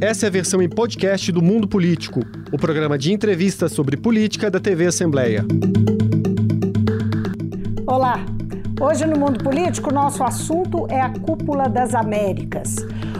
[0.00, 2.20] Essa é a versão em podcast do Mundo Político,
[2.52, 5.44] o programa de entrevistas sobre política da TV Assembleia.
[7.84, 8.24] Olá!
[8.80, 12.76] Hoje no Mundo Político, nosso assunto é a Cúpula das Américas.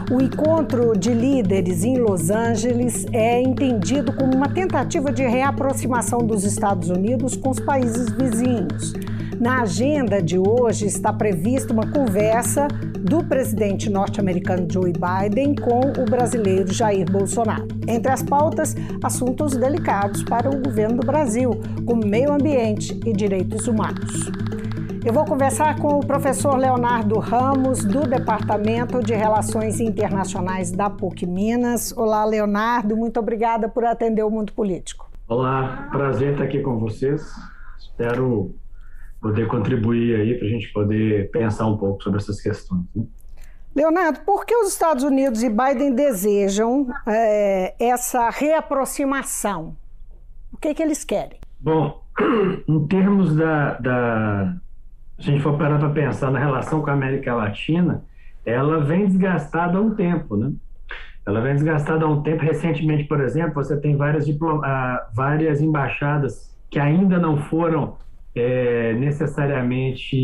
[0.09, 6.45] O encontro de líderes em Los Angeles é entendido como uma tentativa de reaproximação dos
[6.45, 8.93] Estados Unidos com os países vizinhos.
[9.41, 12.69] Na agenda de hoje está prevista uma conversa
[13.05, 17.67] do presidente norte-americano Joe Biden com o brasileiro Jair Bolsonaro.
[17.87, 23.67] Entre as pautas, assuntos delicados para o governo do Brasil, como meio ambiente e direitos
[23.67, 24.31] humanos.
[25.05, 31.25] Eu vou conversar com o professor Leonardo Ramos, do Departamento de Relações Internacionais da PUC
[31.25, 31.97] Minas.
[31.97, 35.09] Olá, Leonardo, muito obrigada por atender o Mundo Político.
[35.27, 37.23] Olá, prazer estar aqui com vocês.
[37.79, 38.55] Espero
[39.21, 42.85] poder contribuir aí para a gente poder pensar um pouco sobre essas questões.
[42.95, 43.05] Né?
[43.75, 49.77] Leonardo, por que os Estados Unidos e Biden desejam é, essa reaproximação?
[50.53, 51.39] O que, que eles querem?
[51.61, 52.03] Bom,
[52.67, 54.57] em termos da, da
[55.21, 58.05] se a gente for parar para pensar na relação com a América Latina,
[58.45, 60.53] ela vem desgastada há um tempo, né?
[61.27, 62.43] Ela vem desgastada há um tempo.
[62.43, 64.25] Recentemente, por exemplo, você tem várias.
[64.65, 67.97] Ah, várias embaixadas que ainda não foram
[68.39, 70.15] é, necessariamente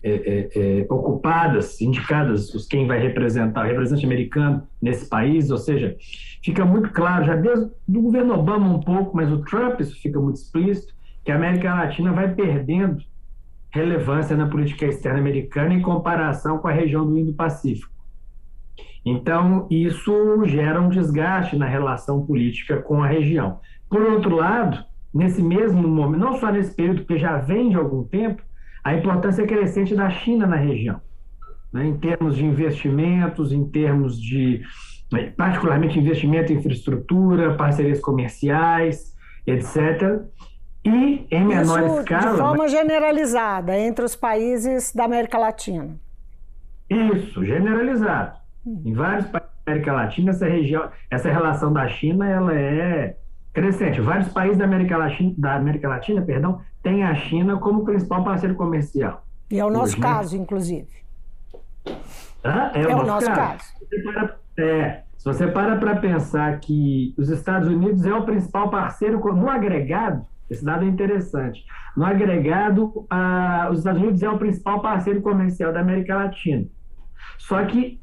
[0.00, 5.58] é, é, é, ocupadas, indicadas, os quem vai representar, o representante americano nesse país, ou
[5.58, 5.96] seja,
[6.40, 10.20] fica muito claro, já desde do governo Obama um pouco, mas o Trump isso fica
[10.20, 13.02] muito explícito, que a América Latina vai perdendo
[13.70, 17.92] relevância na política externa americana em comparação com a região do Indo-Pacífico.
[19.04, 23.58] Então, isso gera um desgaste na relação política com a região.
[23.90, 28.04] Por outro lado, nesse mesmo momento, não só nesse período que já vem de algum
[28.04, 28.42] tempo,
[28.84, 31.00] a importância crescente da China na região,
[31.72, 34.62] né, em termos de investimentos, em termos de,
[35.36, 39.14] particularmente, investimento em infraestrutura, parcerias comerciais,
[39.46, 40.22] etc.
[40.84, 42.32] E, em menor Isso escala.
[42.32, 45.96] De forma generalizada entre os países da América Latina.
[46.88, 48.38] Isso, generalizado.
[48.66, 48.82] Hum.
[48.84, 53.16] Em vários países da América Latina, essa região, essa relação da China, ela é
[53.60, 54.00] crescente.
[54.00, 58.54] Vários países da América Latina, da América Latina perdão, têm a China como principal parceiro
[58.54, 59.24] comercial.
[59.50, 60.06] E é o nosso Hoje, né?
[60.06, 60.42] caso, né?
[60.42, 60.88] inclusive.
[62.44, 63.36] Ah, é, é, o, nosso, caso.
[63.36, 63.64] caso.
[63.78, 68.24] Se você para, é, se você para para pensar que os Estados Unidos é o
[68.24, 71.64] principal parceiro no agregado, esse dado é interessante.
[71.96, 76.66] No agregado, a, os Estados Unidos é o principal parceiro comercial da América Latina.
[77.38, 78.00] Só que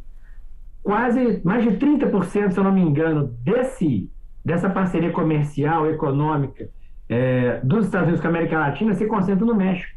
[0.84, 4.10] quase mais de 30%, se eu não me engano, desse
[4.46, 6.70] dessa parceria comercial, econômica
[7.10, 9.96] é, dos Estados Unidos com a América Latina se concentra no México.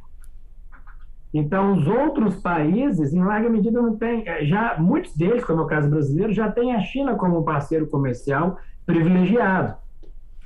[1.33, 4.27] Então, os outros países, em larga medida, não têm.
[4.27, 7.87] É, já muitos deles, como é o caso brasileiro, já têm a China como parceiro
[7.87, 9.77] comercial privilegiado.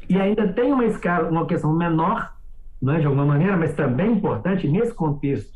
[0.09, 2.35] E ainda tem uma escala, uma questão menor,
[2.81, 5.53] né, de alguma maneira, mas também importante nesse contexto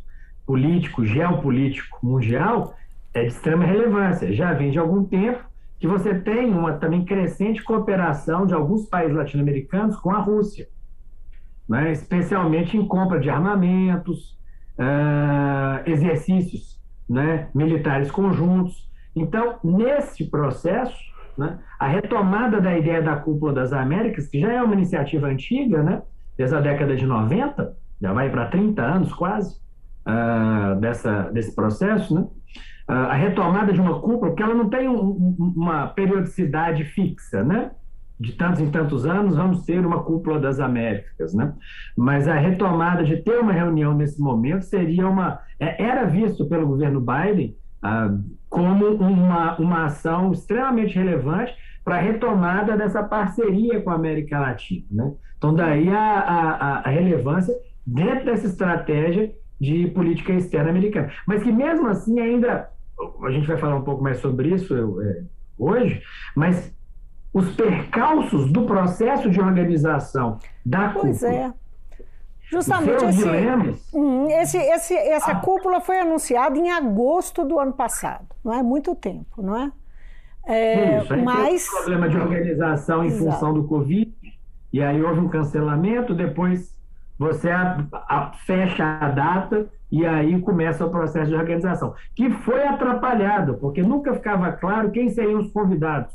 [0.47, 2.75] político, geopolítico mundial,
[3.13, 4.33] é de extrema relevância.
[4.33, 5.43] Já vem de algum tempo
[5.79, 10.69] que você tem uma também crescente cooperação de alguns países latino-americanos com a Rússia,
[11.69, 11.93] né?
[11.93, 14.39] especialmente em compra de armamentos,
[14.79, 17.49] uh, exercícios né?
[17.55, 18.91] militares conjuntos.
[19.15, 20.97] Então, nesse processo,
[21.37, 21.59] né?
[21.79, 26.03] a retomada da ideia da Cúpula das Américas, que já é uma iniciativa antiga, né?
[26.37, 29.57] desde a década de 90, já vai para 30 anos quase,
[30.07, 32.27] uh, dessa, desse processo, né?
[32.93, 37.73] A retomada de uma cúpula, porque ela não tem um, uma periodicidade fixa, né?
[38.19, 41.53] De tantos em tantos anos vamos ter uma cúpula das Américas, né?
[41.97, 46.67] Mas a retomada de ter uma reunião nesse momento seria uma é, era visto pelo
[46.67, 48.17] governo Biden ah,
[48.49, 51.55] como uma, uma ação extremamente relevante
[51.85, 55.13] para a retomada dessa parceria com a América Latina, né?
[55.37, 57.55] Então daí a, a, a relevância
[57.87, 62.69] dentro dessa estratégia de política externa americana, mas que mesmo assim ainda
[63.27, 65.23] a gente vai falar um pouco mais sobre isso é,
[65.59, 66.03] hoje,
[66.35, 66.75] mas
[67.33, 71.21] os percalços do processo de organização da pois cúpula.
[71.21, 71.53] Pois é.
[72.49, 73.27] Justamente esse,
[73.93, 75.41] hum, esse, esse, essa ah.
[75.41, 79.73] cúpula foi anunciada em agosto do ano passado, não é muito tempo, não é?
[80.47, 83.33] é Isso, mas um problema de organização em Exato.
[83.33, 84.15] função do Covid,
[84.73, 86.73] e aí houve um cancelamento, depois
[87.19, 92.67] você a, a, fecha a data e aí começa o processo de organização, que foi
[92.67, 96.15] atrapalhado, porque nunca ficava claro quem seriam os convidados,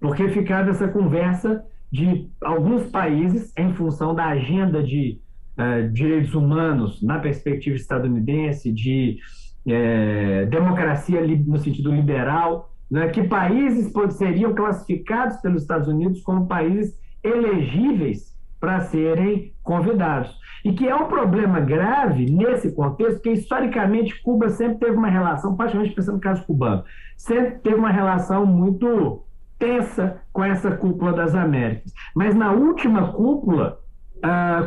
[0.00, 5.20] porque ficava essa conversa de alguns países, em função da agenda de
[5.58, 9.18] uh, direitos humanos na perspectiva estadunidense, de
[9.66, 16.98] uh, democracia no sentido liberal, né, que países seriam classificados pelos Estados Unidos como países
[17.22, 18.31] elegíveis
[18.62, 20.32] para serem convidados.
[20.64, 25.56] E que é um problema grave nesse contexto, porque historicamente Cuba sempre teve uma relação,
[25.56, 26.84] particularmente pensando no caso cubano,
[27.16, 29.24] sempre teve uma relação muito
[29.58, 31.92] tensa com essa cúpula das Américas.
[32.14, 33.80] Mas na última cúpula,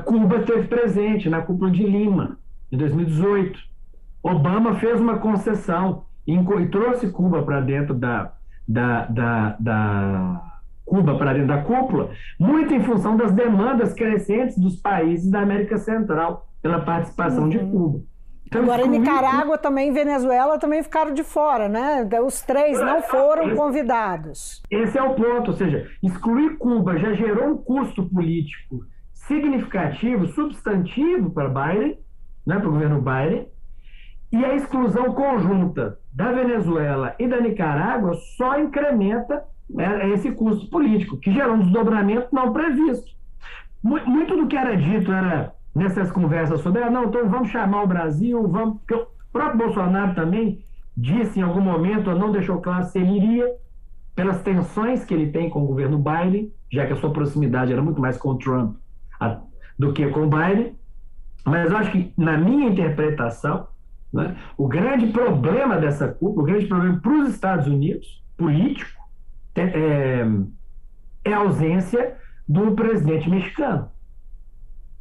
[0.03, 2.37] Cuba esteve presente, na cúpula de Lima,
[2.69, 3.57] em 2018.
[4.21, 6.37] Obama fez uma concessão e
[6.67, 8.33] trouxe Cuba para dentro da,
[8.67, 10.54] da, da, da
[10.85, 15.77] Cuba para dentro da cúpula, muito em função das demandas crescentes dos países da América
[15.77, 17.49] Central pela participação uhum.
[17.49, 17.99] de Cuba.
[18.47, 22.03] Então, Agora, Nicarágua também, Venezuela também ficaram de fora, né?
[22.05, 24.61] Então, os três não foram convidados.
[24.69, 31.31] Esse é o ponto, ou seja, excluir Cuba já gerou um custo político significativo, substantivo
[31.31, 31.97] para Biden,
[32.45, 33.47] né, para o governo Biden,
[34.31, 41.17] e a exclusão conjunta da Venezuela e da Nicarágua só incrementa né, esse custo político,
[41.17, 43.13] que gerou um desdobramento não previsto.
[43.83, 47.87] Muito do que era dito era nessas conversas sobre, ah, não, então vamos chamar o
[47.87, 48.77] Brasil, vamos.
[48.79, 50.63] Porque o próprio Bolsonaro também
[50.95, 53.51] disse em algum momento, ou não deixou claro se ele iria,
[54.15, 57.81] pelas tensões que ele tem com o governo Biden, já que a sua proximidade era
[57.81, 58.77] muito mais com o Trump
[59.77, 60.75] do que com o Biden.
[61.45, 63.67] Mas eu acho que, na minha interpretação,
[64.11, 69.04] né, o grande problema dessa cúpula, o grande problema para os Estados Unidos, político,
[69.61, 70.25] é,
[71.23, 72.15] é a ausência
[72.47, 73.89] do presidente mexicano.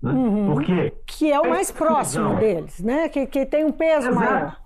[0.03, 0.12] Né?
[0.12, 0.53] Uhum.
[0.53, 3.09] Porque que é o mais próximo deles, né?
[3.09, 4.17] Que, que tem um peso Exato.
[4.17, 4.56] maior.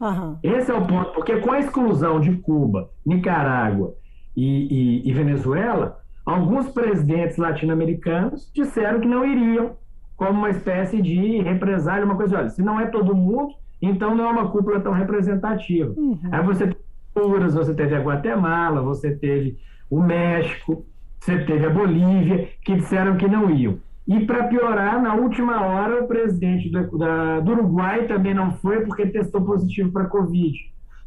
[0.00, 0.38] Uhum.
[0.42, 3.94] Esse é o ponto, porque com a exclusão de Cuba, Nicarágua
[4.36, 9.76] e, e, e Venezuela, alguns presidentes latino-americanos disseram que não iriam,
[10.16, 14.26] como uma espécie de represália, uma coisa, olha, se não é todo mundo, então não
[14.26, 15.92] é uma cúpula tão representativa.
[15.96, 16.18] Uhum.
[16.30, 16.87] Aí você teve
[17.18, 19.58] Honduras, você teve a Guatemala, você teve
[19.90, 20.84] o México,
[21.18, 23.78] você teve a Bolívia, que disseram que não iam.
[24.06, 28.80] E para piorar, na última hora, o presidente do, da, do Uruguai também não foi
[28.80, 30.56] porque testou positivo para Covid.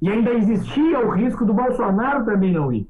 [0.02, 2.88] E ainda existia o risco do Bolsonaro também não ir.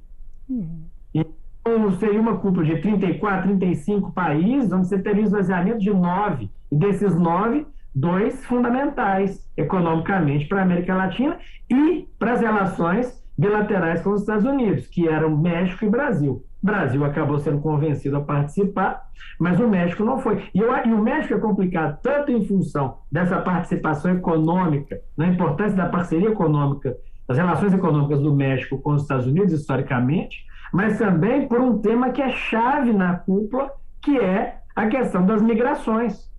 [0.50, 0.81] Uhum.
[1.13, 6.50] Então, seria uma cúpula de 34, 35 países, onde você teria esvaziamento de nove.
[6.71, 11.38] E desses nove, dois fundamentais economicamente para a América Latina
[11.69, 16.43] e para as relações bilaterais com os Estados Unidos, que eram México e Brasil.
[16.61, 19.09] Brasil acabou sendo convencido a participar,
[19.39, 20.43] mas o México não foi.
[20.53, 25.75] E, eu, e o México é complicado tanto em função dessa participação econômica, na importância
[25.75, 26.95] da parceria econômica,
[27.27, 32.11] das relações econômicas do México com os Estados Unidos, historicamente, mas também por um tema
[32.11, 33.71] que é chave na cúpula,
[34.01, 36.30] que é a questão das migrações.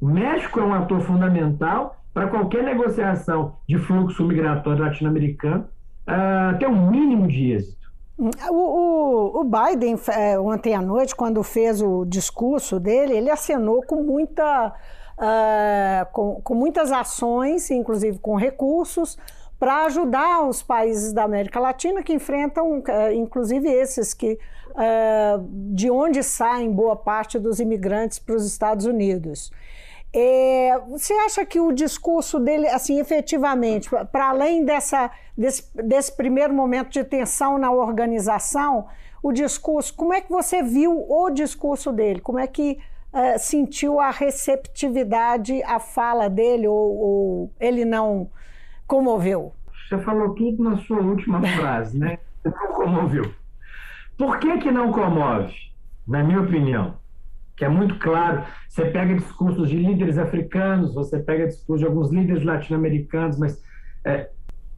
[0.00, 5.66] O México é um ator fundamental para qualquer negociação de fluxo migratório latino-americano
[6.08, 7.84] uh, ter um mínimo de êxito.
[8.16, 13.82] O, o, o, Biden, é, ontem à noite, quando fez o discurso dele, ele acenou
[13.82, 19.18] com, muita, uh, com, com muitas ações, inclusive com recursos,
[19.58, 24.38] para ajudar os países da América Latina que enfrentam, uh, inclusive esses que
[24.74, 25.44] uh,
[25.74, 29.50] de onde saem boa parte dos imigrantes para os Estados Unidos.
[30.16, 36.54] É, você acha que o discurso dele, assim, efetivamente, para além dessa, desse, desse primeiro
[36.54, 38.86] momento de tensão na organização,
[39.20, 42.20] o discurso, como é que você viu o discurso dele?
[42.20, 42.78] Como é que
[43.12, 48.30] uh, sentiu a receptividade à fala dele ou, ou, ele não
[48.86, 49.52] comoveu?
[49.88, 52.20] Você falou tudo na sua última frase, né?
[52.44, 53.32] Não comoveu.
[54.16, 55.52] Por que que não comove?
[56.06, 56.94] Na minha opinião,
[57.56, 58.42] que é muito claro.
[58.68, 63.62] Você pega discursos de líderes africanos, você pega discursos de alguns líderes latino-americanos, mas
[64.04, 64.28] é,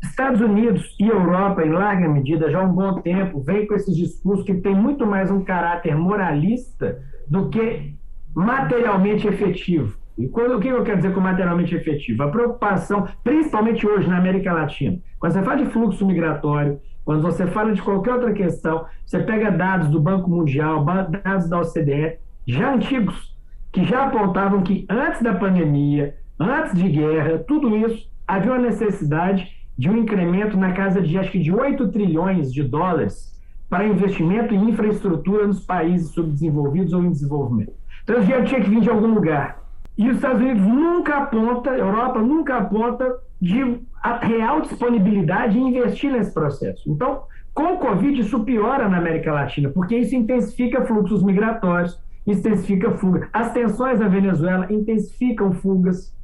[0.02, 3.97] Estados Unidos e Europa, em larga medida, já há um bom tempo, vem com esses
[3.97, 7.95] discursos que têm muito mais um caráter moralista do que
[8.35, 9.97] materialmente efetivo.
[10.18, 12.23] E quando, o que eu quero dizer com materialmente efetivo?
[12.23, 17.47] A preocupação, principalmente hoje na América Latina, quando você fala de fluxo migratório, quando você
[17.47, 22.75] fala de qualquer outra questão, você pega dados do Banco Mundial, dados da OCDE, já
[22.75, 23.35] antigos,
[23.73, 29.50] que já apontavam que antes da pandemia, antes de guerra, tudo isso, havia uma necessidade
[29.76, 33.37] de um incremento na casa de acho que de 8 trilhões de dólares
[33.69, 37.73] para investimento em infraestrutura nos países subdesenvolvidos ou em desenvolvimento.
[38.03, 39.61] Então, esse dinheiro tinha que vir de algum lugar.
[39.99, 45.69] E os Estados Unidos nunca aponta, a Europa nunca aponta de a real disponibilidade em
[45.69, 46.83] investir nesse processo.
[46.91, 47.23] Então,
[47.53, 53.28] com o Covid, isso piora na América Latina, porque isso intensifica fluxos migratórios, intensifica fuga.
[53.33, 56.14] As tensões na Venezuela intensificam fugas.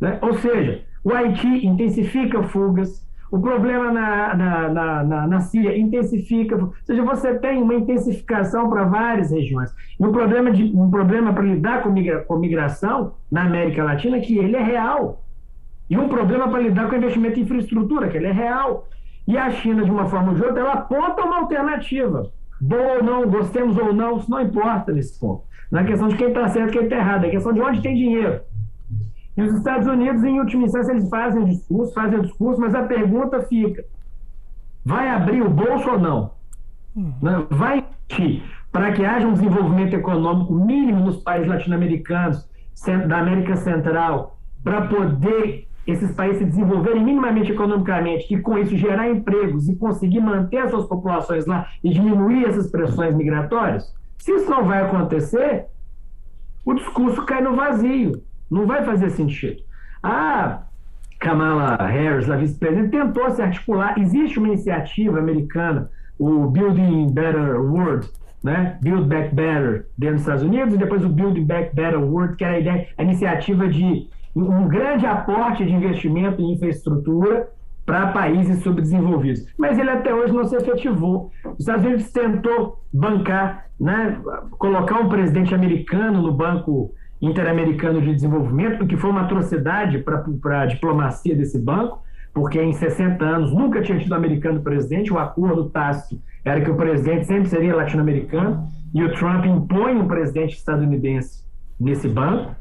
[0.00, 0.18] Né?
[0.22, 3.04] Ou seja, o Haiti intensifica fugas.
[3.30, 8.70] O problema na, na, na, na, na Síria intensifica, ou seja, você tem uma intensificação
[8.70, 9.74] para várias regiões.
[9.98, 14.20] E um problema, de, um problema para lidar com, migra, com migração na América Latina,
[14.20, 15.24] que ele é real.
[15.90, 18.88] E um problema para lidar com investimento em infraestrutura, que ele é real.
[19.26, 22.30] E a China, de uma forma ou de outra, ela aponta uma alternativa.
[22.60, 25.44] Boa ou não, gostemos ou não, isso não importa nesse ponto.
[25.70, 27.82] Não é questão de quem está certo e quem está errado, é questão de onde
[27.82, 28.40] tem dinheiro.
[29.36, 32.74] E os Estados Unidos, em última instância, eles fazem o discurso, fazem o discurso, mas
[32.74, 33.84] a pergunta fica:
[34.84, 36.30] vai abrir o bolso ou não?
[36.94, 37.46] Uhum.
[37.50, 37.84] Vai
[38.70, 42.48] para que haja um desenvolvimento econômico mínimo nos países latino-americanos,
[43.08, 49.10] da América Central, para poder esses países se desenvolverem minimamente economicamente e com isso gerar
[49.10, 53.94] empregos e conseguir manter as suas populações lá e diminuir essas pressões migratórias?
[54.18, 55.66] Se isso não vai acontecer,
[56.64, 58.22] o discurso cai no vazio.
[58.50, 59.62] Não vai fazer sentido.
[60.02, 60.62] A
[61.18, 63.98] Kamala Harris, a vice-presidente, tentou se articular.
[63.98, 68.08] Existe uma iniciativa americana, o Building Better World,
[68.42, 68.78] né?
[68.82, 72.44] Build Back Better dentro dos Estados Unidos, e depois o Build Back Better World, que
[72.44, 77.48] era a, ideia, a iniciativa de um grande aporte de investimento em infraestrutura
[77.86, 79.46] para países subdesenvolvidos.
[79.58, 81.30] Mas ele até hoje não se efetivou.
[81.44, 84.18] Os Estados Unidos tentou bancar, né,
[84.52, 90.62] colocar um presidente americano no Banco Interamericano de Desenvolvimento, o que foi uma atrocidade para
[90.62, 95.70] a diplomacia desse banco, porque em 60 anos nunca tinha tido americano presidente, o acordo
[95.70, 101.44] tácito era que o presidente sempre seria latino-americano, e o Trump impõe um presidente estadunidense
[101.78, 102.54] nesse banco,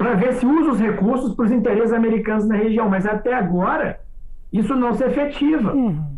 [0.00, 2.88] para ver se usa os recursos para os interesses americanos na região.
[2.88, 4.00] Mas até agora,
[4.50, 5.74] isso não se efetiva.
[5.74, 6.16] Uhum.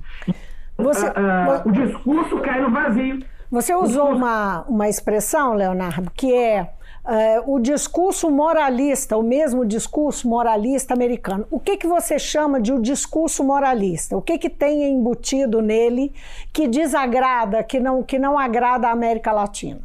[0.79, 3.25] Você, uh, uh, o discurso cai no vazio.
[3.51, 10.29] Você usou uma, uma expressão, Leonardo, que é uh, o discurso moralista, o mesmo discurso
[10.29, 11.45] moralista americano.
[11.51, 14.17] O que, que você chama de o um discurso moralista?
[14.17, 16.13] O que, que tem embutido nele
[16.53, 19.81] que desagrada, que não, que não agrada a América Latina?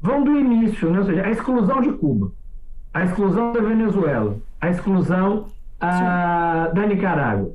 [0.00, 1.00] Vão do início, né?
[1.00, 2.32] ou seja, a exclusão de Cuba,
[2.92, 5.46] a exclusão da Venezuela, a exclusão
[5.80, 7.52] a, da Nicarágua.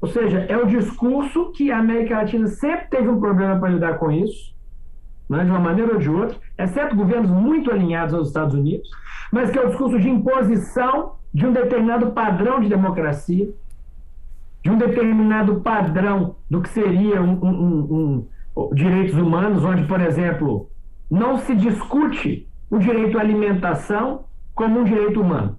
[0.00, 3.98] Ou seja, é o discurso que a América Latina sempre teve um problema para lidar
[3.98, 4.54] com isso,
[5.28, 8.88] né, de uma maneira ou de outra, exceto governos muito alinhados aos Estados Unidos,
[9.30, 13.48] mas que é o discurso de imposição de um determinado padrão de democracia,
[14.62, 18.26] de um determinado padrão do que seria um, um,
[18.56, 20.68] um, direitos humanos, onde, por exemplo,
[21.10, 24.24] não se discute o direito à alimentação
[24.60, 25.58] como um direito humano.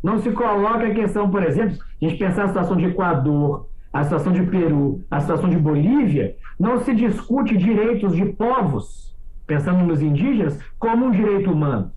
[0.00, 4.04] Não se coloca a questão, por exemplo, a gente pensar a situação de Equador, a
[4.04, 9.12] situação de Peru, a situação de Bolívia, não se discute direitos de povos,
[9.44, 11.90] pensando nos indígenas, como um direito humano.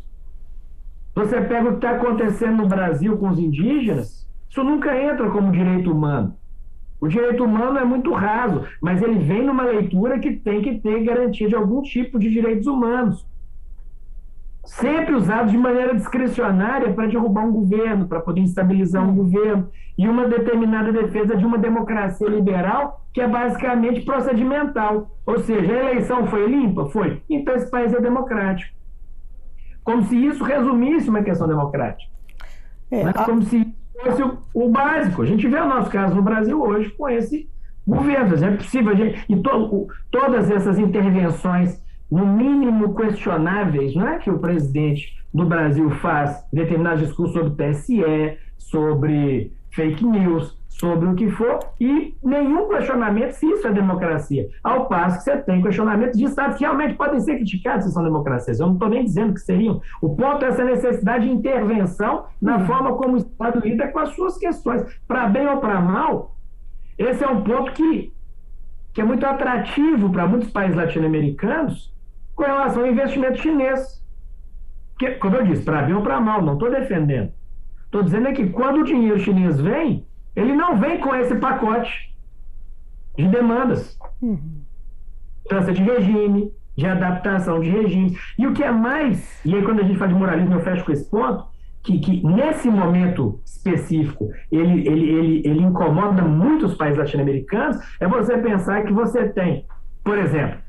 [1.13, 5.51] Você pega o que está acontecendo no Brasil com os indígenas, isso nunca entra como
[5.51, 6.35] direito humano.
[6.99, 11.03] O direito humano é muito raso, mas ele vem numa leitura que tem que ter
[11.03, 13.29] garantia de algum tipo de direitos humanos
[14.63, 20.07] sempre usado de maneira discricionária para derrubar um governo, para poder instabilizar um governo, e
[20.07, 25.11] uma determinada defesa de uma democracia liberal que é basicamente procedimental.
[25.25, 26.85] Ou seja, a eleição foi limpa?
[26.89, 27.21] Foi.
[27.29, 28.73] Então esse país é democrático.
[29.83, 32.11] Como se isso resumisse uma questão democrática.
[32.89, 33.13] É, a...
[33.13, 35.21] Como se fosse o, o, básico.
[35.21, 37.49] A gente vê o nosso caso no Brasil hoje com esse
[37.85, 38.35] governo.
[38.43, 41.80] É possível, a gente, e to, todas essas intervenções
[42.11, 48.37] no mínimo questionáveis, não é que o presidente do Brasil faz determinados discursos sobre TSE,
[48.57, 54.49] sobre fake news, sobre o que for, e nenhum questionamento se isso é democracia.
[54.63, 58.03] Ao passo que você tem questionamentos de estados que realmente podem ser criticados se são
[58.03, 58.59] democracias.
[58.59, 59.81] Eu não estou nem dizendo que seriam.
[60.01, 62.65] O ponto é essa necessidade de intervenção na uhum.
[62.65, 64.83] forma como o Estado lida com as suas questões.
[65.07, 66.35] Para bem ou para mal,
[66.97, 68.11] esse é um ponto que,
[68.91, 71.93] que é muito atrativo para muitos países latino-americanos,
[72.35, 74.01] com relação ao investimento chinês.
[74.97, 77.31] Que, como eu disse, para bem ou para mal, não estou defendendo.
[77.85, 82.15] Estou dizendo é que quando o dinheiro chinês vem, ele não vem com esse pacote
[83.17, 83.97] de demandas.
[84.21, 84.61] Uhum.
[85.43, 88.17] Mudança de regime, de adaptação de regime.
[88.37, 90.85] E o que é mais, e aí quando a gente fala de moralismo, eu fecho
[90.85, 91.45] com esse ponto,
[91.83, 98.07] que, que nesse momento específico ele, ele, ele, ele incomoda muito os países latino-americanos, é
[98.07, 99.65] você pensar que você tem,
[100.03, 100.59] por exemplo,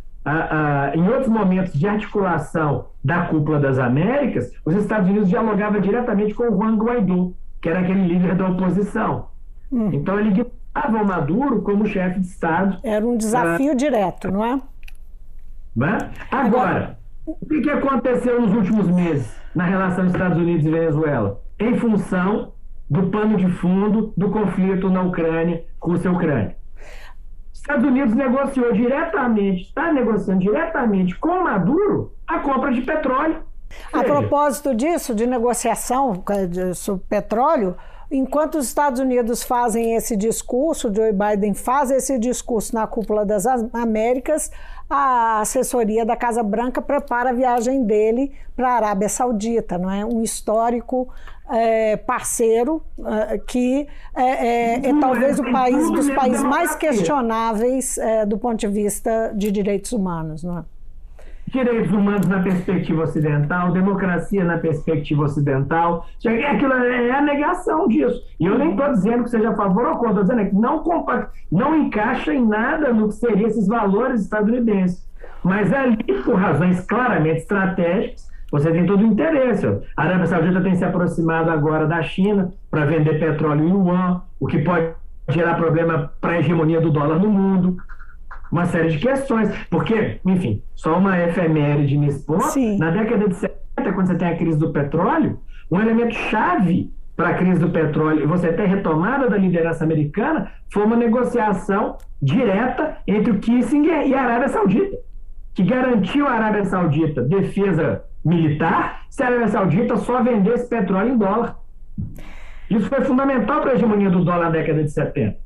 [0.95, 6.45] em outros momentos de articulação da cúpula das Américas, os Estados Unidos dialogavam diretamente com
[6.45, 9.27] o Juan Guaidó, que era aquele líder da oposição.
[9.71, 9.91] Hum.
[9.93, 12.79] Então ele guiava o Maduro como chefe de Estado.
[12.83, 14.61] Era um desafio uh, direto, não é?
[15.75, 15.99] Né?
[16.31, 21.41] Agora, Agora, o que, que aconteceu nos últimos meses na relação Estados Unidos e Venezuela?
[21.59, 22.53] Em função
[22.91, 26.57] do pano de fundo do conflito na Ucrânia, Rússia-Ucrânia.
[27.63, 33.45] Estados Unidos negociou diretamente, está negociando diretamente com Maduro a compra de petróleo.
[33.93, 36.25] A propósito disso, de negociação
[36.75, 37.77] sobre petróleo,
[38.11, 43.47] enquanto os Estados Unidos fazem esse discurso, Joe Biden faz esse discurso na cúpula das
[43.73, 44.51] Américas,
[44.91, 50.05] a assessoria da Casa Branca prepara a viagem dele para a Arábia Saudita, não é?
[50.05, 51.09] Um histórico
[51.51, 58.25] é, parceiro é, que é, é, é talvez o país dos países mais questionáveis é,
[58.25, 60.65] do ponto de vista de direitos humanos, não é?
[61.53, 66.07] direitos humanos na perspectiva ocidental, democracia na perspectiva ocidental.
[66.49, 68.23] Aquilo é a negação disso.
[68.41, 70.83] E eu nem estou dizendo que seja a favor ou contra, estou dizendo que não,
[71.51, 75.07] não encaixa em nada no que seriam esses valores estadunidenses.
[75.45, 79.67] Mas ali, por razões claramente estratégicas, você tem todo o interesse.
[79.97, 84.47] A Arábia Saudita tem se aproximado agora da China para vender petróleo em yuan, o
[84.47, 84.93] que pode
[85.29, 87.79] gerar problema para a hegemonia do dólar no mundo
[88.53, 89.51] uma série de questões.
[89.71, 92.79] Porque, enfim, só uma efeméride nesse ponto, Sim.
[92.79, 95.41] na década de 70, quando você tem a crise do petróleo,
[95.71, 100.51] um elemento chave para a crise do petróleo e você ter retomada da liderança americana
[100.71, 104.99] foi uma negociação direta entre o Kissinger e a Arábia Saudita,
[105.55, 111.19] que garantiu à Arábia Saudita defesa militar se a Arábia Saudita só vendesse petróleo em
[111.19, 111.57] dólar.
[112.71, 115.37] Isso foi fundamental para a hegemonia do dólar na década de 70.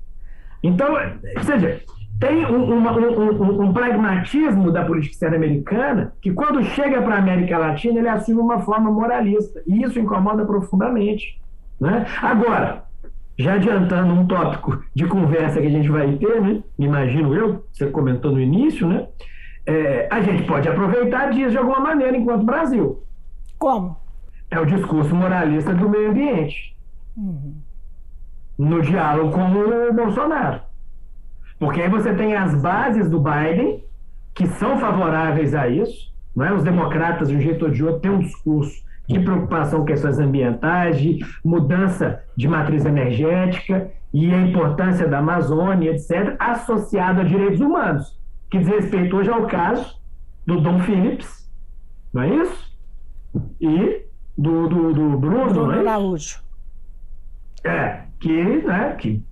[0.63, 0.95] Então,
[1.37, 1.81] ou seja,
[2.19, 7.19] tem um, uma, um, um, pragmatismo da política externa americana que, quando chega para a
[7.19, 9.63] América Latina, ele assume uma forma moralista.
[9.67, 11.41] E isso incomoda profundamente.
[11.81, 12.07] Né?
[12.23, 12.85] Agora,
[13.39, 16.63] já adiantando um tópico de conversa que a gente vai ter, né?
[16.79, 19.07] imagino eu, você comentou no início, né?
[19.67, 23.03] É, a gente pode aproveitar disso de alguma maneira enquanto Brasil.
[23.59, 23.97] Como?
[24.51, 26.77] É o discurso moralista do meio ambiente.
[27.17, 27.55] Uhum.
[28.57, 30.61] No diálogo com o Bolsonaro.
[31.59, 33.85] Porque aí você tem as bases do Biden,
[34.35, 36.15] que são favoráveis a isso.
[36.35, 36.53] Não é?
[36.53, 40.19] Os democratas, de um jeito ou de outro, têm um discurso de preocupação com questões
[40.19, 47.61] ambientais, de mudança de matriz energética e a importância da Amazônia, etc., associado a direitos
[47.61, 48.19] humanos,
[48.51, 50.01] que diz respeito hoje ao caso
[50.47, 51.51] do Dom Phillips,
[52.13, 52.77] não é isso?
[53.61, 54.07] E
[54.37, 56.41] do, do, do Bruno, Bruno é Araújo.
[57.65, 59.23] É, que, né, que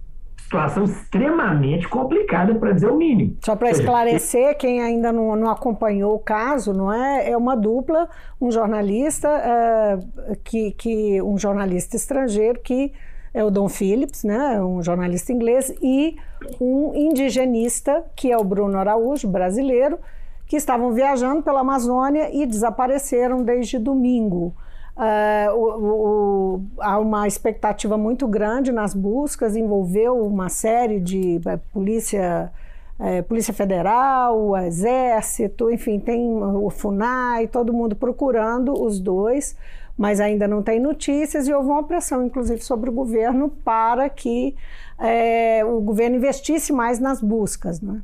[0.55, 3.37] situação extremamente complicada, para dizer o mínimo.
[3.41, 7.31] Só para esclarecer, quem ainda não, não, acompanhou o caso, não é?
[7.31, 8.09] É uma dupla,
[8.41, 12.93] um jornalista, uh, que, que, um jornalista estrangeiro que
[13.35, 14.63] é o Don Phillips, né?
[14.63, 16.17] Um jornalista inglês, e
[16.61, 19.99] um indigenista, que é o Bruno Araújo, brasileiro,
[20.47, 24.55] que estavam viajando pela Amazônia e desapareceram desde domingo.
[24.97, 31.59] Uh, o, o, há uma expectativa muito grande nas buscas, envolveu uma série de uh,
[31.73, 32.53] polícia,
[33.01, 39.57] uh, polícia Federal, Exército, enfim, tem o FUNAI, todo mundo procurando os dois,
[39.97, 44.55] mas ainda não tem notícias e houve uma pressão, inclusive, sobre o governo para que
[45.01, 47.81] eh, o governo investisse mais nas buscas.
[47.81, 48.01] Né?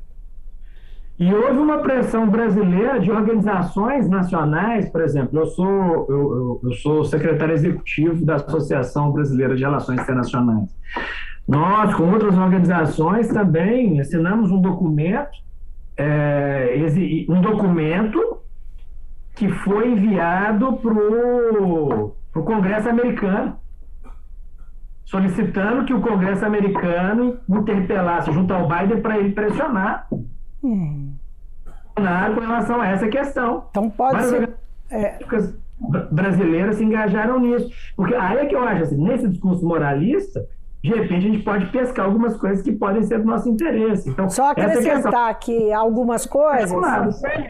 [1.18, 7.05] E houve uma pressão brasileira de organizações nacionais, por exemplo, eu sou, eu, eu sou
[7.05, 10.74] secretário executivo da Associação Brasileira de Relações Internacionais.
[11.46, 15.37] Nós, com outras organizações, também assinamos um documento,
[15.96, 16.74] é,
[17.29, 18.38] um documento
[19.40, 23.57] que foi enviado para o Congresso americano,
[25.07, 30.07] solicitando que o Congresso americano interpelasse junto ao Biden para ele pressionar
[30.62, 31.14] Hum.
[31.94, 33.64] Com relação a essa questão.
[33.70, 34.50] Então pode Várias ser.
[34.90, 35.18] É...
[36.11, 37.70] brasileiras se engajaram nisso.
[37.96, 40.46] Porque aí é que eu acho assim, nesse discurso moralista,
[40.82, 44.08] de repente a gente pode pescar algumas coisas que podem ser do nosso interesse.
[44.08, 46.72] Então, só acrescentar aqui algumas coisas.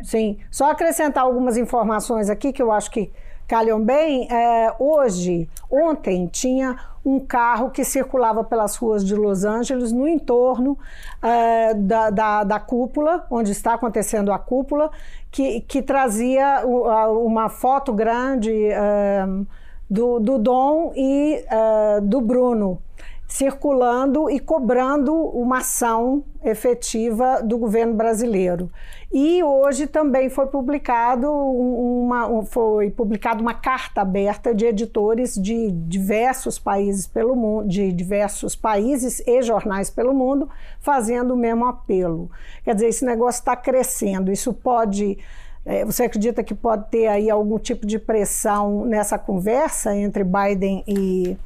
[0.03, 3.11] sim, só acrescentar algumas informações aqui que eu acho que
[3.47, 4.29] calham bem.
[4.31, 10.73] É, hoje, ontem, tinha um carro que circulava pelas ruas de Los Angeles, no entorno
[10.73, 14.91] uh, da, da, da, cúpula, onde está acontecendo a cúpula,
[15.31, 19.47] que, que trazia uma foto grande uh,
[19.89, 22.83] do, do Dom e uh, do Bruno
[23.31, 28.69] circulando e cobrando uma ação efetiva do governo brasileiro.
[29.13, 36.59] E hoje também foi publicado uma, foi publicado uma carta aberta de editores de diversos
[36.59, 40.49] países pelo mundo, de diversos países e jornais pelo mundo,
[40.81, 42.29] fazendo o mesmo apelo.
[42.65, 44.33] Quer dizer, esse negócio está crescendo.
[44.33, 45.19] Isso pode
[45.65, 50.83] é, você acredita que pode ter aí algum tipo de pressão nessa conversa entre Biden
[50.85, 51.37] e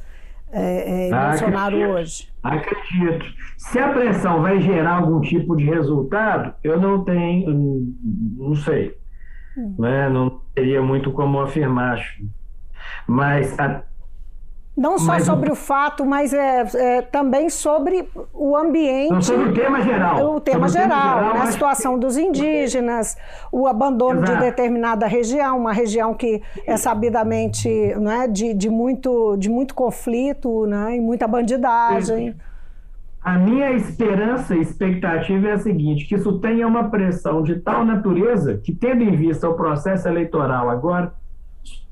[0.56, 2.28] é, é, Bolsonaro acredito, hoje?
[2.42, 3.26] Acredito.
[3.58, 7.92] Se a pressão vai gerar algum tipo de resultado, eu não tenho,
[8.36, 8.96] não sei.
[9.58, 9.74] Hum.
[9.78, 10.08] Né?
[10.08, 12.00] Não teria muito como afirmar.
[13.08, 13.82] Mas a,
[14.76, 19.12] não só mas, sobre o fato, mas é, é, também sobre o ambiente.
[19.12, 20.34] Não, sobre o tema geral.
[20.34, 21.40] O tema geral, tema geral né?
[21.42, 23.16] a situação dos indígenas,
[23.52, 24.32] o abandono Exato.
[24.32, 27.68] de determinada região, uma região que é sabidamente
[28.00, 32.34] né, de, de, muito, de muito conflito né, e muita bandidagem.
[33.22, 37.84] A minha esperança e expectativa é a seguinte: que isso tenha uma pressão de tal
[37.84, 41.14] natureza que, tendo em vista o processo eleitoral agora,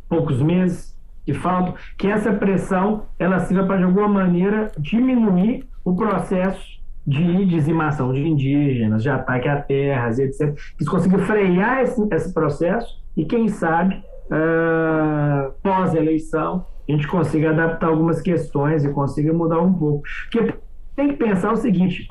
[0.09, 0.92] poucos meses,
[1.25, 7.45] que faltam, que essa pressão ela sirva para, de alguma maneira, diminuir o processo de
[7.47, 10.57] dizimação de indígenas, de ataque a terras, etc.
[10.79, 17.89] Que consiga frear esse, esse processo e, quem sabe, uh, pós-eleição, a gente consiga adaptar
[17.89, 20.03] algumas questões e consiga mudar um pouco.
[20.31, 20.55] Porque
[20.95, 22.09] tem que pensar o seguinte: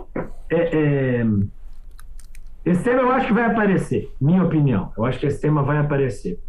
[0.49, 1.25] é, é,
[2.65, 4.91] esse tema eu acho que vai aparecer, minha opinião.
[4.97, 6.39] Eu acho que esse tema vai aparecer.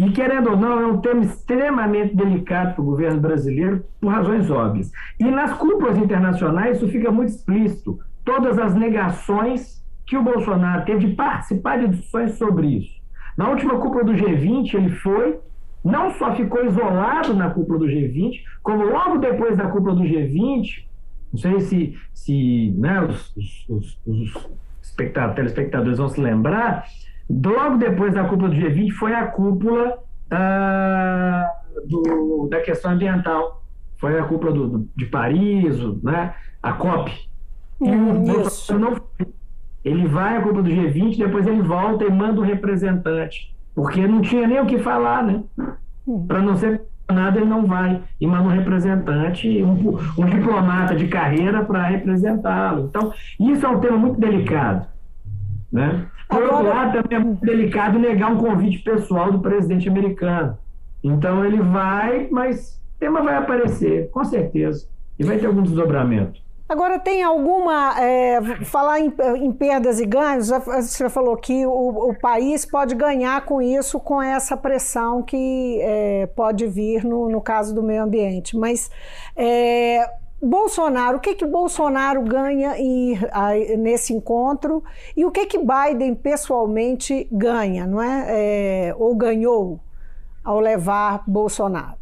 [0.00, 4.50] E, querendo ou não, é um tema extremamente delicado para o governo brasileiro, por razões
[4.50, 4.90] óbvias.
[5.18, 7.98] E nas cúpulas internacionais isso fica muito explícito.
[8.24, 12.98] Todas as negações que o Bolsonaro teve de participar de discussões sobre isso.
[13.36, 15.38] Na última cúpula do G20, ele foi,
[15.84, 20.82] não só ficou isolado na cúpula do G20, como logo depois da cúpula do G20,
[21.30, 24.48] não sei se, se né, os, os, os,
[24.80, 24.96] os
[25.34, 26.86] telespectadores vão se lembrar,
[27.30, 29.98] Logo depois da cúpula do G20 foi a cúpula
[30.30, 31.48] ah,
[31.86, 33.62] do, da questão ambiental.
[33.98, 36.34] Foi a cúpula do, de Paris, né?
[36.62, 37.12] a COP.
[37.80, 38.96] Hum, o não
[39.84, 43.54] Ele vai à cúpula do G20, depois ele volta e manda um representante.
[43.74, 45.42] Porque não tinha nem o que falar, né?
[46.06, 46.26] Hum.
[46.26, 48.02] Para não ser nada, ele não vai.
[48.20, 52.86] E manda um representante, um, um diplomata de carreira para representá-lo.
[52.86, 54.86] Então, isso é um tema muito delicado.
[55.72, 56.06] Né?
[56.28, 60.58] Por outro lado, também é muito delicado negar um convite pessoal do presidente americano.
[61.02, 64.86] Então ele vai, mas o tema vai aparecer, com certeza.
[65.18, 66.40] E vai ter algum desdobramento.
[66.70, 68.00] Agora, tem alguma.
[68.00, 73.44] É, falar em, em, perdas e ganhos, você falou que o, o, país pode ganhar
[73.44, 78.56] com isso, com essa pressão que é, pode vir no, no caso do meio ambiente.
[78.56, 78.88] Mas
[79.34, 80.08] é,
[80.42, 83.18] Bolsonaro, o que que Bolsonaro ganha em,
[83.78, 84.82] nesse encontro
[85.16, 88.88] e o que que Biden pessoalmente ganha, não é?
[88.88, 88.94] é?
[88.96, 89.80] Ou ganhou
[90.42, 91.98] ao levar Bolsonaro?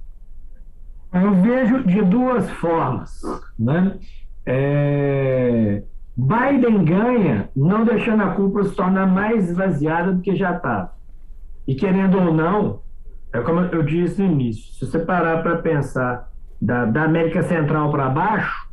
[1.12, 3.20] Eu vejo de duas formas,
[3.58, 3.98] né?
[4.46, 5.82] É...
[6.16, 10.92] Biden ganha não deixando a culpa se tornar mais esvaziada do que já está.
[11.66, 12.80] E querendo ou não,
[13.32, 16.28] é como eu disse no início, se você parar para pensar
[16.60, 18.68] da, da América Central para baixo,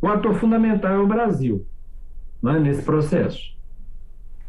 [0.00, 1.66] o ator fundamental é o Brasil
[2.42, 3.56] né, nesse processo.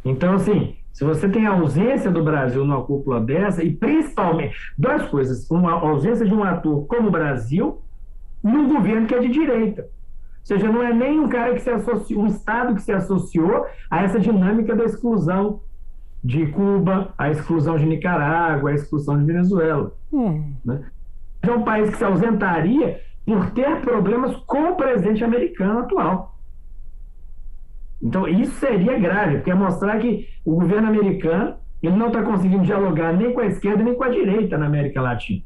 [0.05, 5.07] Então, assim, se você tem a ausência do Brasil numa cúpula dessa, e principalmente, duas
[5.07, 7.81] coisas, uma ausência de um ator como o Brasil,
[8.43, 9.83] num governo que é de direita.
[9.83, 13.65] Ou seja, não é nem um cara que se associou, um Estado que se associou
[13.89, 15.61] a essa dinâmica da exclusão
[16.23, 19.95] de Cuba, a exclusão de Nicarágua, a exclusão de Venezuela.
[20.11, 20.53] Hum.
[20.65, 20.83] Né?
[21.41, 26.35] É um país que se ausentaria por ter problemas com o presidente americano atual.
[28.01, 32.63] Então, isso seria grave, porque é mostrar que o governo americano ele não está conseguindo
[32.63, 35.43] dialogar nem com a esquerda nem com a direita na América Latina.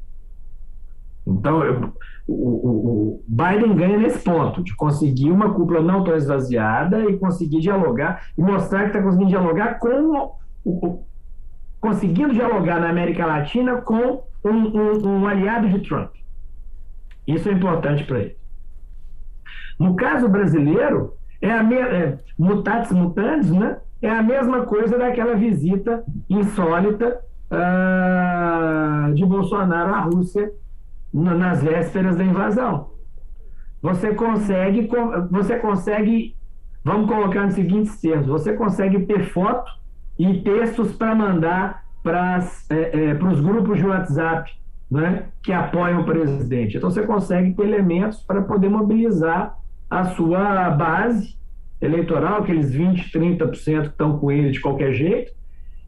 [1.26, 1.94] Então, eu,
[2.28, 7.18] o, o, o, Biden ganha nesse ponto, de conseguir uma cúpula não tão esvaziada e
[7.18, 11.04] conseguir dialogar e mostrar que está conseguindo dialogar com o,
[11.80, 16.12] conseguindo dialogar na América Latina com um, um, um aliado de Trump.
[17.28, 18.38] Isso é importante para ele.
[19.80, 23.78] No caso brasileiro, é a me, é, mutatis mutandis, né?
[24.02, 30.52] É a mesma coisa daquela visita insólita uh, de Bolsonaro à Rússia
[31.14, 32.92] nas vésperas da invasão.
[33.82, 34.90] Você consegue,
[35.30, 36.36] você consegue,
[36.84, 39.72] vamos colocar nos seguintes termos, você consegue ter foto
[40.18, 44.52] e textos para mandar para é, é, os grupos de WhatsApp
[44.92, 46.78] né, que apoiam o presidente.
[46.78, 49.58] Então, você consegue ter elementos para poder mobilizar
[49.90, 51.36] a sua base
[51.82, 55.32] eleitoral, aqueles 20%, 30% que estão com ele de qualquer jeito,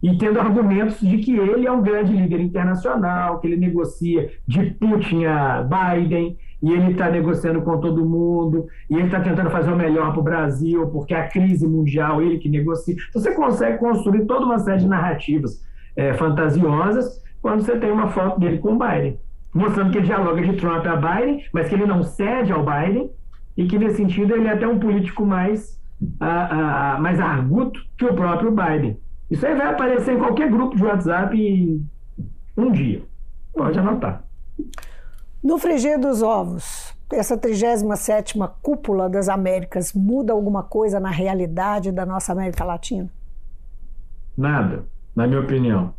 [0.02, 4.66] e tendo argumentos de que ele é um grande líder internacional, que ele negocia de
[4.72, 9.72] Putin a Biden, e ele está negociando com todo mundo, e ele está tentando fazer
[9.72, 12.96] o melhor para o Brasil, porque a crise mundial, ele que negocia.
[13.10, 15.65] Então, você consegue construir toda uma série de narrativas
[15.96, 19.20] é, fantasiosas quando você tem uma foto dele com o Biden.
[19.54, 23.10] mostrando que ele dialoga de Trump a Biden, mas que ele não cede ao Biden
[23.56, 28.04] e que, nesse sentido, ele é até um político mais, uh, uh, mais arguto que
[28.04, 29.00] o próprio Biden.
[29.32, 31.82] Isso aí vai aparecer em qualquer grupo de WhatsApp
[32.58, 33.02] um dia.
[33.54, 34.24] Pode anotar.
[35.42, 42.06] No frigir dos ovos, essa 37 cúpula das Américas muda alguma coisa na realidade da
[42.06, 43.10] nossa América Latina?
[44.38, 45.94] Nada, na minha opinião.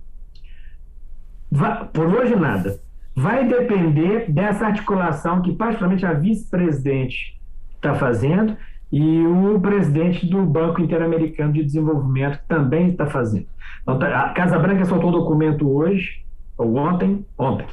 [1.93, 2.79] por hoje, nada.
[3.15, 7.41] Vai depender dessa articulação que, particularmente, a vice-presidente
[7.75, 8.57] está fazendo
[8.93, 13.47] e o presidente do Banco Interamericano de Desenvolvimento também está fazendo.
[13.83, 16.25] Então, tá, a Casa Branca soltou um documento hoje,
[16.59, 17.67] ou ontem, ontem,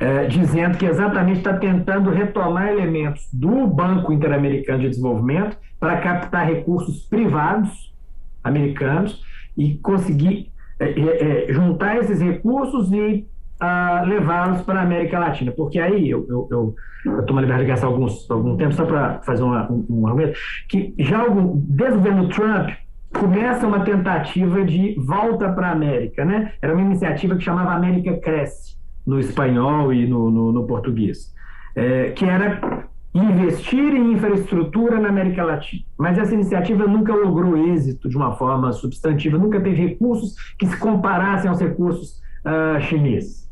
[0.00, 6.46] é, dizendo que exatamente está tentando retomar elementos do Banco Interamericano de Desenvolvimento para captar
[6.46, 7.94] recursos privados
[8.42, 9.22] americanos
[9.56, 13.26] e conseguir é, é, é juntar esses recursos e
[13.60, 15.52] uh, levá-los para a América Latina.
[15.52, 18.84] Porque aí eu, eu, eu, eu tomo a liberdade de gastar alguns, algum tempo só
[18.84, 20.38] para fazer uma, um, um argumento,
[20.68, 22.70] que já algum, desde o governo Trump
[23.12, 26.24] começa uma tentativa de volta para a América.
[26.24, 26.52] Né?
[26.60, 31.32] Era uma iniciativa que chamava América Cresce no espanhol e no, no, no português,
[31.74, 32.75] é, que era
[33.18, 35.82] investir em infraestrutura na América Latina.
[35.96, 40.76] Mas essa iniciativa nunca logrou êxito de uma forma substantiva, nunca teve recursos que se
[40.76, 43.50] comparassem aos recursos uh, chineses.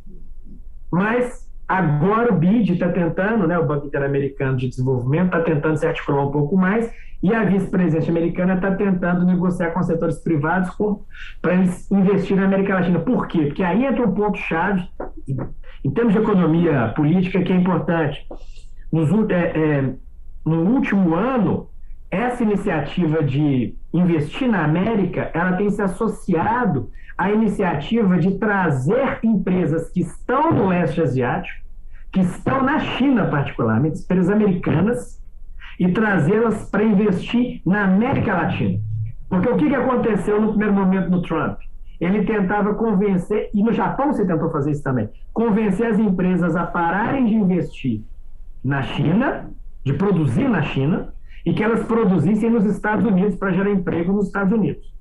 [0.90, 5.87] Mas agora o BID está tentando, né, o Banco Interamericano de Desenvolvimento está tentando se
[5.87, 6.90] articular um pouco mais
[7.24, 10.68] e a vice-presidente americana está tentando negociar com setores privados
[11.40, 12.98] para eles investirem na América Latina.
[12.98, 13.46] Por quê?
[13.46, 14.87] Porque aí entra um ponto-chave,
[15.83, 18.29] em termos de economia política, que é importante.
[18.94, 19.94] Nos, é, é,
[20.46, 21.68] no último ano,
[22.09, 29.90] essa iniciativa de investir na América, ela tem se associado à iniciativa de trazer empresas
[29.90, 31.66] que estão no leste asiático,
[32.12, 35.20] que estão na China particularmente, empresas americanas,
[35.76, 38.78] e trazê-las para investir na América Latina.
[39.28, 41.59] Porque o que, que aconteceu no primeiro momento no Trump?
[42.00, 46.64] Ele tentava convencer, e no Japão você tentou fazer isso também, convencer as empresas a
[46.64, 48.04] pararem de investir
[48.64, 49.50] na China,
[49.85, 51.12] de produzir na China,
[51.44, 54.92] e que elas produzissem nos Estados Unidos para gerar emprego nos Estados Unidos.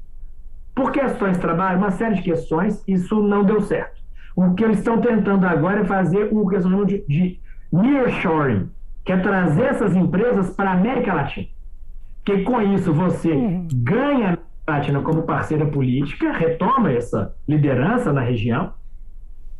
[0.75, 4.01] Por questões de trabalho, uma série de questões, isso não deu certo.
[4.35, 7.39] O que eles estão tentando agora é fazer o que eles chamam de, de
[7.71, 8.69] nearshoring,
[9.05, 11.47] que é trazer essas empresas para a América Latina.
[12.25, 13.67] Que com isso você uhum.
[13.73, 18.73] ganha a América Latina como parceira política, retoma essa liderança na região,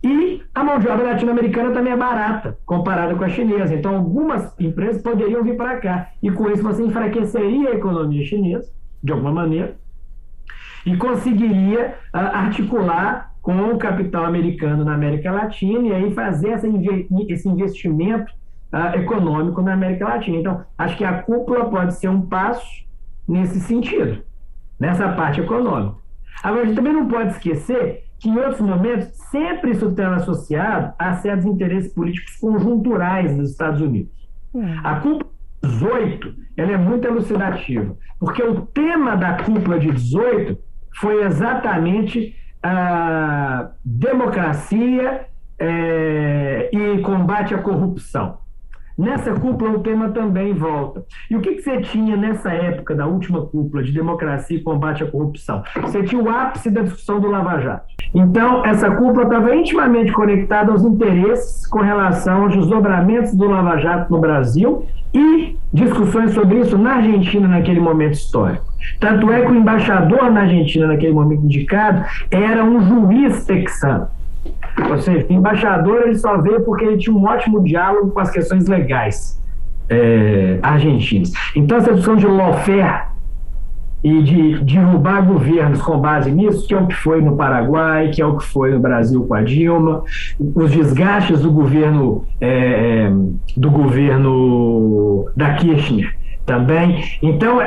[0.03, 3.73] e a mão de obra latino-americana também é barata, comparada com a chinesa.
[3.73, 6.09] Então, algumas empresas poderiam vir para cá.
[6.21, 8.69] E com isso você enfraqueceria a economia chinesa,
[9.01, 9.77] de alguma maneira,
[10.85, 16.67] e conseguiria uh, articular com o capital americano na América Latina e aí fazer essa,
[17.29, 18.33] esse investimento
[18.73, 20.37] uh, econômico na América Latina.
[20.37, 22.83] Então, acho que a cúpula pode ser um passo
[23.25, 24.21] nesse sentido,
[24.77, 25.95] nessa parte econômica.
[26.43, 30.93] Agora, a gente também não pode esquecer que em outros momentos sempre isso está associado
[30.97, 34.13] a certos interesses políticos conjunturais dos Estados Unidos.
[34.55, 34.63] Hum.
[34.81, 35.29] A cúpula
[35.61, 40.57] 18 ela é muito elucidativa, porque o tema da cúpula de 18
[41.01, 45.25] foi exatamente a democracia
[45.59, 48.37] é, e combate à corrupção.
[48.97, 51.03] Nessa cúpula, o tema também volta.
[51.29, 55.03] E o que, que você tinha nessa época da última cúpula de democracia e combate
[55.03, 55.63] à corrupção?
[55.81, 57.85] Você tinha o ápice da discussão do Lava Jato.
[58.13, 64.11] Então, essa cúpula estava intimamente conectada aos interesses com relação aos desdobramentos do Lava Jato
[64.11, 68.63] no Brasil e discussões sobre isso na Argentina naquele momento histórico.
[68.99, 74.07] Tanto é que o embaixador na Argentina, naquele momento indicado, era um juiz texano.
[74.89, 78.67] Ou seja, embaixador ele só veio porque ele tinha um ótimo diálogo com as questões
[78.67, 79.41] legais
[79.89, 81.31] é, argentinas.
[81.55, 83.13] Então, essa discussão de lawfare
[84.03, 88.21] e de derrubar governos com base nisso, que é o que foi no Paraguai, que
[88.21, 90.03] é o que foi no Brasil com a Dilma,
[90.37, 93.09] os desgastes do governo é,
[93.55, 96.13] do governo da Kirchner
[96.45, 97.01] também.
[97.21, 97.59] Então,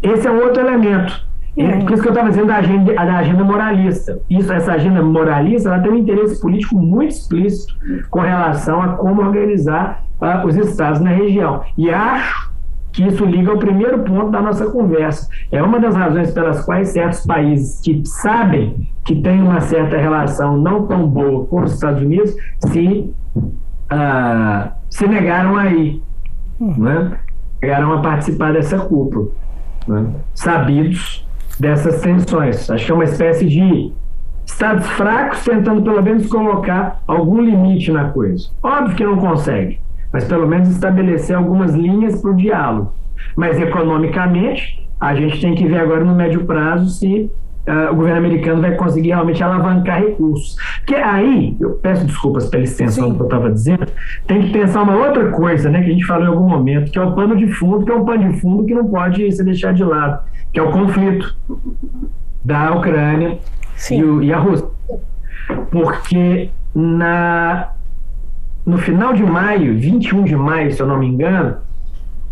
[0.00, 1.28] esse é outro elemento.
[1.56, 1.78] É.
[1.78, 4.20] Por isso que eu estava dizendo da agenda, da agenda moralista.
[4.30, 7.74] Isso, essa agenda moralista ela tem um interesse político muito explícito
[8.08, 11.62] com relação a como organizar uh, os estados na região.
[11.76, 12.50] E acho
[12.92, 15.28] que isso liga ao primeiro ponto da nossa conversa.
[15.50, 20.56] É uma das razões pelas quais certos países que sabem que tem uma certa relação
[20.56, 26.02] não tão boa com os Estados Unidos se, uh, se negaram aí,
[26.60, 26.74] hum.
[26.78, 27.18] né?
[27.62, 29.28] negaram a participar dessa cúpula,
[29.86, 30.06] né?
[30.34, 31.26] sabidos
[31.60, 32.70] dessas tensões.
[32.70, 33.92] Acho que é uma espécie de
[34.46, 38.48] estados fracos tentando pelo menos colocar algum limite na coisa.
[38.62, 39.78] Óbvio que não consegue,
[40.12, 42.92] mas pelo menos estabelecer algumas linhas para o diálogo.
[43.36, 47.30] Mas economicamente, a gente tem que ver agora no médio prazo se
[47.66, 50.56] uh, o governo americano vai conseguir realmente alavancar recursos.
[50.78, 53.10] Porque aí, eu peço desculpas pela extensão Sim.
[53.10, 53.86] do que eu estava dizendo,
[54.26, 56.98] tem que pensar uma outra coisa, né, que a gente falou em algum momento, que
[56.98, 59.44] é o pano de fundo, que é um pano de fundo que não pode ser
[59.44, 61.36] deixado de lado, que é o conflito
[62.44, 63.38] da Ucrânia
[63.90, 64.68] e, o, e, a Rússia.
[65.70, 67.70] Porque na,
[68.64, 71.56] no final de maio, 21 de maio, se eu não me engano,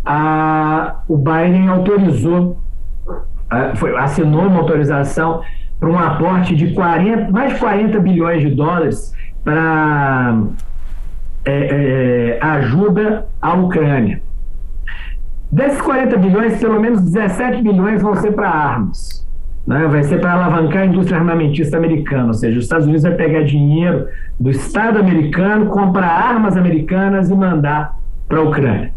[0.05, 2.57] a, o Biden autorizou
[3.75, 5.41] foi, assinou uma autorização
[5.79, 10.37] para um aporte de 40, mais de 40 bilhões de dólares para
[11.45, 14.21] é, é, ajuda à Ucrânia.
[15.51, 19.27] Desses 40 bilhões, pelo menos 17 bilhões vão ser para armas.
[19.65, 19.87] Né?
[19.87, 23.43] Vai ser para alavancar a indústria armamentista americana, ou seja, os Estados Unidos vai pegar
[23.43, 24.07] dinheiro
[24.39, 28.93] do Estado americano, comprar armas americanas e mandar para a Ucrânia.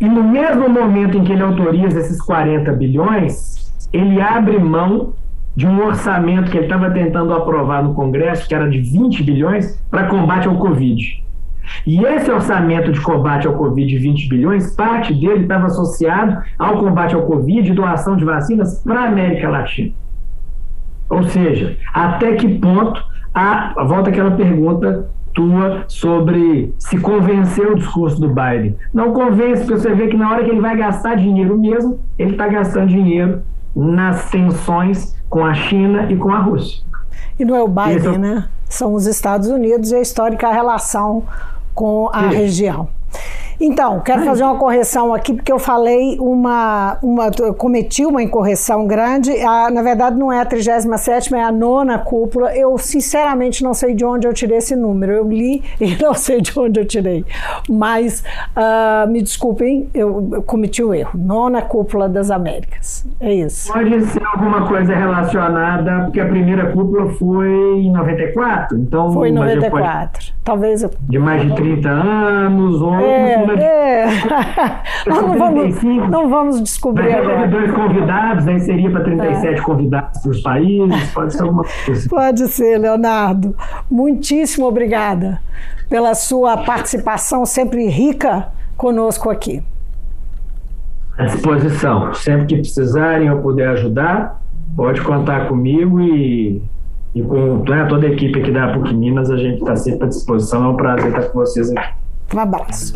[0.00, 5.14] E no mesmo momento em que ele autoriza esses 40 bilhões, ele abre mão
[5.56, 9.80] de um orçamento que ele estava tentando aprovar no Congresso, que era de 20 bilhões,
[9.90, 11.23] para combate ao Covid.
[11.86, 16.78] E esse orçamento de combate ao Covid de 20 bilhões, parte dele estava associado ao
[16.78, 19.92] combate ao Covid e doação de vacinas para a América Latina.
[21.08, 28.20] Ou seja, até que ponto a volta aquela pergunta tua sobre se convencer o discurso
[28.20, 28.76] do Biden.
[28.92, 32.30] Não convence, porque você vê que na hora que ele vai gastar dinheiro mesmo, ele
[32.30, 33.42] está gastando dinheiro
[33.74, 36.84] nas tensões com a China e com a Rússia.
[37.38, 38.18] E não é o Biden, é...
[38.18, 38.48] né?
[38.68, 41.24] São os Estados Unidos e a histórica relação
[41.74, 42.88] com a região.
[43.60, 44.26] Então, quero Ai.
[44.26, 46.98] fazer uma correção aqui, porque eu falei uma.
[47.02, 49.30] uma eu cometi uma incorreção grande.
[49.42, 52.54] A, na verdade, não é a 37, é a nona cúpula.
[52.56, 55.12] Eu, sinceramente, não sei de onde eu tirei esse número.
[55.12, 57.24] Eu li e não sei de onde eu tirei.
[57.68, 58.24] Mas,
[58.56, 61.18] uh, me desculpem, eu, eu cometi o um erro.
[61.18, 63.06] Nona cúpula das Américas.
[63.20, 63.72] É isso.
[63.72, 68.76] Pode ser alguma coisa relacionada, porque a primeira cúpula foi em 94.
[68.78, 70.12] Então, foi em 94.
[70.12, 70.33] Pode...
[70.44, 70.90] Talvez eu...
[71.08, 72.94] De mais de 30 anos, ou.
[72.96, 74.06] É, é.
[75.08, 77.48] Nós não vamos, não vamos descobrir Mas agora.
[77.48, 79.62] dois convidados, aí seria para 37 é.
[79.62, 82.08] convidados para os países, pode ser alguma coisa.
[82.10, 83.56] Pode ser, Leonardo.
[83.90, 85.40] Muitíssimo obrigada
[85.88, 89.62] pela sua participação sempre rica conosco aqui.
[91.16, 92.12] À disposição.
[92.12, 94.42] Sempre que precisarem eu puder ajudar,
[94.76, 96.60] pode contar comigo e
[97.14, 100.08] e com né, toda a equipe aqui da PUC Minas, a gente está sempre à
[100.08, 100.64] disposição.
[100.64, 102.03] É um prazer estar com vocês aqui.
[102.32, 102.94] Um abraço.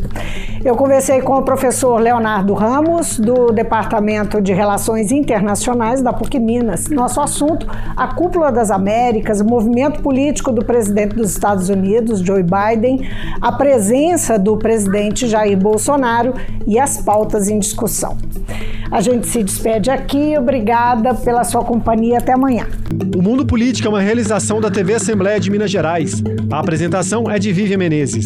[0.64, 6.88] Eu conversei com o professor Leonardo Ramos, do Departamento de Relações Internacionais da PUC Minas.
[6.88, 12.42] Nosso assunto: a Cúpula das Américas, o movimento político do presidente dos Estados Unidos, Joe
[12.42, 13.08] Biden,
[13.40, 16.34] a presença do presidente Jair Bolsonaro
[16.66, 18.16] e as pautas em discussão.
[18.90, 20.36] A gente se despede aqui.
[20.38, 22.18] Obrigada pela sua companhia.
[22.18, 22.66] Até amanhã.
[23.16, 26.22] O Mundo Político é uma realização da TV Assembleia de Minas Gerais.
[26.50, 28.24] A apresentação é de Vivian Menezes.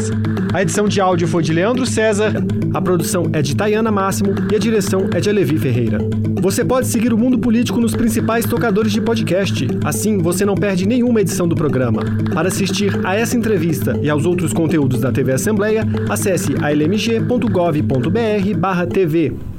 [0.53, 2.35] A edição de áudio foi de Leandro César,
[2.74, 5.96] a produção é de Tayana Máximo e a direção é de Alevi Ferreira.
[6.42, 9.66] Você pode seguir o Mundo Político nos principais tocadores de podcast.
[9.83, 12.02] Assim, você não perde nenhuma edição do programa.
[12.35, 19.52] Para assistir a essa entrevista e aos outros conteúdos da TV Assembleia, acesse almg.gov.br/tv.